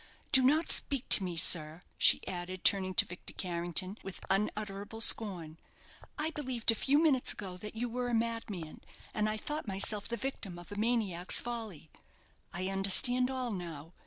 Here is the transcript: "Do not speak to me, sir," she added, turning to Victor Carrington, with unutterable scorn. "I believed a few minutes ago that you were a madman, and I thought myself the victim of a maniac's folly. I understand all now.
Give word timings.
"Do 0.31 0.41
not 0.41 0.71
speak 0.71 1.07
to 1.09 1.23
me, 1.23 1.37
sir," 1.37 1.83
she 1.95 2.25
added, 2.27 2.63
turning 2.63 2.95
to 2.95 3.05
Victor 3.05 3.33
Carrington, 3.35 3.99
with 4.01 4.19
unutterable 4.31 4.99
scorn. 4.99 5.59
"I 6.17 6.31
believed 6.31 6.71
a 6.71 6.73
few 6.73 6.97
minutes 6.97 7.33
ago 7.33 7.55
that 7.57 7.75
you 7.75 7.87
were 7.87 8.07
a 8.09 8.15
madman, 8.15 8.81
and 9.13 9.29
I 9.29 9.37
thought 9.37 9.67
myself 9.67 10.07
the 10.07 10.17
victim 10.17 10.57
of 10.57 10.71
a 10.71 10.75
maniac's 10.75 11.39
folly. 11.39 11.91
I 12.51 12.67
understand 12.67 13.29
all 13.29 13.51
now. 13.51 13.93